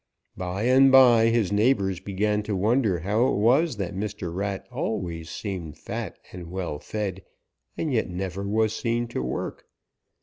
"By 0.35 0.63
and 0.63 0.91
by 0.91 1.27
his 1.27 1.51
neighbors 1.51 1.99
began 1.99 2.41
to 2.49 2.55
wonder 2.55 3.01
how 3.01 3.27
it 3.27 3.35
was 3.37 3.77
that 3.77 3.93
Mr. 3.93 4.33
Rat 4.33 4.67
always 4.71 5.29
seemed 5.29 5.77
fat 5.77 6.17
and 6.31 6.49
well 6.49 6.79
fed 6.79 7.23
and 7.77 7.93
yet 7.93 8.09
never 8.09 8.43
was 8.47 8.75
seen 8.75 9.07
to 9.09 9.21
work. 9.21 9.67